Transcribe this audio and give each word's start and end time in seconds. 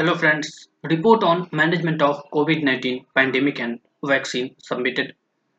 Hello 0.00 0.14
friends, 0.16 0.68
report 0.84 1.22
on 1.22 1.46
management 1.52 2.00
of 2.00 2.22
COVID-19 2.32 3.04
pandemic 3.14 3.60
and 3.60 3.80
vaccine 4.02 4.56
submitted. 4.56 5.14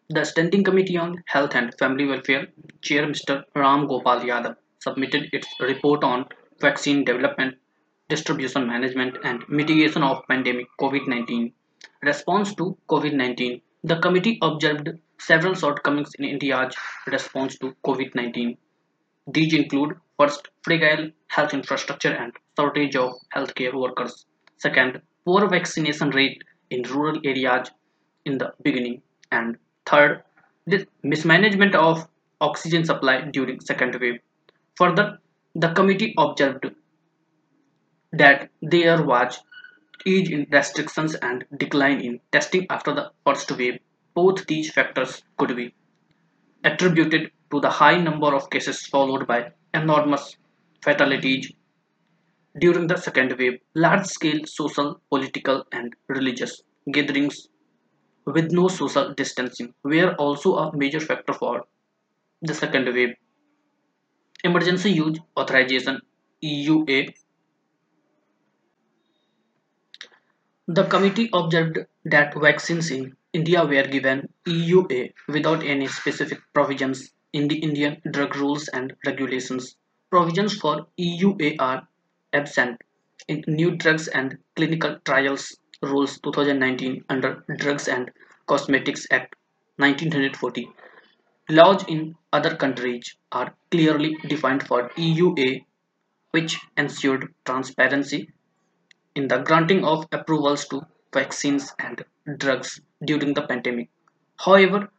The 0.10 0.24
Standing 0.26 0.64
Committee 0.64 0.98
on 0.98 1.24
Health 1.28 1.54
and 1.54 1.72
Family 1.78 2.08
Welfare 2.08 2.48
Chair 2.82 3.06
Mr. 3.06 3.44
Ram 3.56 3.86
Gopal 3.86 4.22
Yadav 4.22 4.56
submitted 4.80 5.30
its 5.32 5.48
report 5.60 6.04
on 6.04 6.26
vaccine 6.60 7.06
development, 7.06 7.54
distribution 8.10 8.66
management 8.66 9.16
and 9.24 9.48
mitigation 9.48 10.02
of 10.02 10.24
pandemic 10.28 10.66
COVID-19. 10.80 11.54
Response 12.02 12.56
to 12.56 12.76
COVID-19. 12.90 13.62
The 13.84 14.00
committee 14.00 14.40
observed 14.42 14.90
several 15.20 15.54
shortcomings 15.54 16.16
in 16.16 16.26
India's 16.26 16.74
response 17.06 17.60
to 17.60 17.76
COVID-19. 17.86 18.58
These 19.28 19.54
include 19.54 19.98
first, 20.18 20.48
fragile 20.64 21.12
health 21.28 21.54
infrastructure 21.54 22.12
and 22.12 22.34
shortage 22.58 22.96
of 22.96 23.14
healthcare 23.36 23.76
workers. 23.76 24.26
Second, 24.62 25.02
poor 25.26 25.48
vaccination 25.50 26.12
rate 26.12 26.44
in 26.70 26.84
rural 26.84 27.20
areas 27.24 27.72
in 28.26 28.38
the 28.38 28.54
beginning. 28.62 29.02
And 29.32 29.58
third, 29.88 30.24
the 30.68 30.86
mismanagement 31.02 31.74
of 31.74 32.08
oxygen 32.40 32.86
supply 32.86 33.22
during 33.22 33.60
second 33.60 33.96
wave. 34.00 34.20
Further, 34.76 35.18
the 35.56 35.74
committee 35.74 36.14
observed 36.16 36.68
that 38.14 38.52
there 38.62 39.02
was 39.02 39.42
ease 40.06 40.30
in 40.30 40.46
restrictions 40.52 41.16
and 41.16 41.44
decline 41.58 42.00
in 42.02 42.20
testing 42.32 42.68
after 42.70 42.94
the 42.94 43.12
first 43.26 43.52
wave. 43.58 43.80
Both 44.14 44.46
these 44.46 44.72
factors 44.72 45.24
could 45.38 45.56
be 45.56 45.74
attributed 46.64 47.32
to 47.50 47.60
the 47.60 47.70
high 47.70 47.98
number 47.98 48.36
of 48.36 48.52
cases 48.52 48.86
followed 48.86 49.26
by 49.26 49.54
enormous 49.74 50.36
fatalities 50.84 51.52
during 52.60 52.88
the 52.88 52.98
second 52.98 53.38
wave. 53.38 53.60
Large 53.76 54.06
scale 54.06 54.42
social, 54.46 55.02
political, 55.10 55.66
and 55.72 55.94
religious 56.08 56.62
gatherings 56.92 57.48
with 58.26 58.52
no 58.52 58.68
social 58.68 59.14
distancing 59.14 59.74
were 59.84 60.14
also 60.16 60.56
a 60.58 60.76
major 60.76 61.00
factor 61.00 61.34
for 61.34 61.66
the 62.42 62.54
second 62.54 62.94
wave. 62.94 63.16
Emergency 64.44 64.92
Use 64.92 65.20
Authorization 65.38 66.02
EUA 66.44 67.14
The 70.68 70.86
committee 70.86 71.30
observed 71.34 71.80
that 72.06 72.34
vaccines 72.36 72.92
in 72.92 73.16
India 73.34 73.64
were 73.66 73.84
given 73.84 74.30
EUA 74.48 75.14
without 75.28 75.64
any 75.64 75.88
specific 75.88 76.40
provisions 76.54 77.12
in 77.34 77.48
the 77.48 77.60
Indian 77.60 78.02
drug 78.10 78.36
rules 78.36 78.68
and 78.68 78.94
regulations. 79.06 79.76
Provisions 80.10 80.56
for 80.58 80.88
EUA 81.00 81.56
are 81.60 81.88
absent 82.34 82.82
in 83.28 83.44
New 83.48 83.76
Drugs 83.76 84.08
and 84.08 84.38
Clinical 84.56 85.00
Trials 85.06 85.58
Rules 85.82 86.20
2019 86.20 87.06
under 87.10 87.44
Drugs 87.58 87.88
and 87.88 88.12
Cosmetics 88.46 89.08
Act 89.12 89.36
1940. 89.78 90.70
Laws 91.50 91.84
in 91.88 92.16
other 92.32 92.56
countries 92.56 93.16
are 93.32 93.54
clearly 93.72 94.16
defined 94.28 94.66
for 94.68 94.90
EUA, 94.90 95.66
which 96.32 96.60
ensured 96.78 97.34
transparency 97.46 98.32
in 99.16 99.28
the 99.28 99.40
granting 99.40 99.84
of 99.84 100.08
approvals 100.12 100.68
to 100.68 100.82
vaccines 101.14 101.74
and 101.80 102.06
drugs 102.38 102.80
during 103.04 103.34
the 103.34 103.42
pandemic. 103.42 103.90
However, 104.38 104.90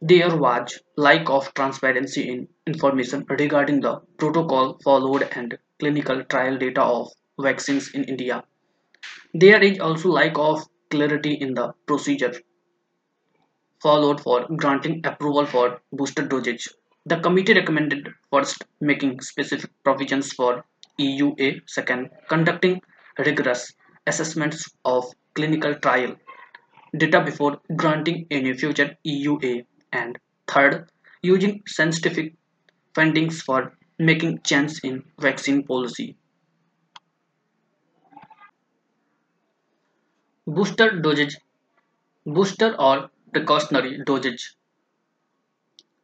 there 0.00 0.36
was 0.36 0.80
lack 0.96 1.28
of 1.28 1.52
transparency 1.54 2.28
in 2.28 2.48
information 2.66 3.24
regarding 3.28 3.80
the 3.80 4.00
protocol 4.16 4.78
followed 4.84 5.28
and 5.32 5.58
clinical 5.80 6.24
trial 6.24 6.56
data 6.56 6.82
of 6.82 7.10
vaccines 7.40 7.90
in 7.94 8.04
India. 8.04 8.44
There 9.34 9.62
is 9.62 9.80
also 9.80 10.10
lack 10.10 10.38
of 10.38 10.66
clarity 10.90 11.34
in 11.34 11.54
the 11.54 11.72
procedure 11.86 12.34
followed 13.82 14.20
for 14.20 14.46
granting 14.56 15.00
approval 15.04 15.46
for 15.46 15.80
booster 15.92 16.26
dosage. 16.26 16.68
The 17.06 17.20
committee 17.20 17.54
recommended 17.54 18.08
first 18.30 18.64
making 18.80 19.20
specific 19.20 19.70
provisions 19.84 20.32
for 20.32 20.64
EUA, 21.00 21.62
second 21.66 22.10
conducting 22.28 22.80
rigorous 23.18 23.72
assessments 24.06 24.68
of 24.84 25.04
clinical 25.34 25.74
trial 25.76 26.16
data 26.96 27.20
before 27.20 27.60
granting 27.76 28.26
any 28.30 28.52
future 28.54 28.96
EUA, 29.06 29.64
and 29.92 30.18
third, 30.46 30.90
using 31.22 31.62
scientific 31.66 32.34
findings 32.94 33.42
for 33.42 33.76
making 33.98 34.40
change 34.42 34.80
in 34.84 35.04
vaccine 35.18 35.64
policy. 35.64 36.16
Booster 40.46 41.00
dosage, 41.00 41.36
booster 42.26 42.74
or 42.80 43.10
precautionary 43.32 44.02
dosage 44.04 44.56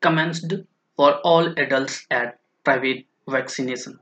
commenced 0.01 0.53
for 0.97 1.15
all 1.25 1.47
adults 1.59 2.07
at 2.11 2.39
private 2.63 3.07
vaccination 3.29 3.99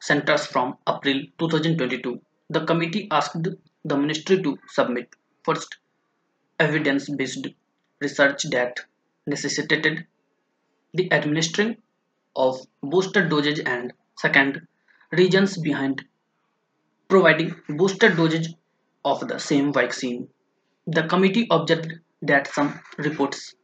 centers 0.00 0.46
from 0.46 0.76
April 0.88 1.22
2022. 1.38 2.20
The 2.50 2.64
committee 2.66 3.08
asked 3.10 3.48
the 3.84 3.96
ministry 3.96 4.42
to 4.42 4.58
submit 4.68 5.14
first 5.42 5.78
evidence-based 6.60 7.46
research 8.00 8.42
that 8.50 8.80
necessitated 9.26 10.06
the 10.92 11.12
administering 11.12 11.76
of 12.36 12.58
booster 12.82 13.28
dosage 13.28 13.60
and 13.64 13.92
second 14.18 14.66
reasons 15.12 15.56
behind 15.58 16.04
providing 17.08 17.54
booster 17.68 18.08
dosage 18.14 18.54
of 19.04 19.26
the 19.28 19.38
same 19.38 19.72
vaccine. 19.72 20.28
The 20.86 21.04
committee 21.04 21.46
observed 21.50 21.92
that 22.22 22.46
some 22.46 22.80
reports 22.98 23.54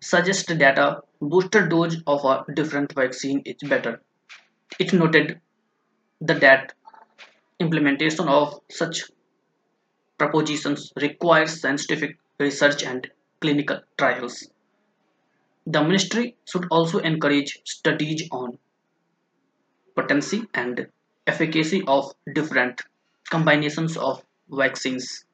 suggest 0.00 0.58
that 0.58 0.78
a 0.78 1.00
booster 1.20 1.66
dose 1.68 1.96
of 2.06 2.24
a 2.24 2.44
different 2.54 2.92
vaccine 2.94 3.42
is 3.44 3.56
better. 3.68 4.00
It 4.78 4.92
noted 4.92 5.40
that 6.20 6.72
implementation 7.58 8.28
of 8.28 8.60
such 8.70 9.04
propositions 10.18 10.92
requires 11.00 11.60
scientific 11.60 12.18
research 12.38 12.82
and 12.82 13.10
clinical 13.40 13.80
trials. 13.98 14.48
The 15.66 15.82
ministry 15.82 16.36
should 16.44 16.66
also 16.70 16.98
encourage 16.98 17.58
studies 17.64 18.28
on 18.30 18.58
potency 19.96 20.46
and 20.54 20.88
efficacy 21.26 21.82
of 21.86 22.12
different 22.34 22.82
combinations 23.30 23.96
of 23.96 24.22
vaccines. 24.50 25.24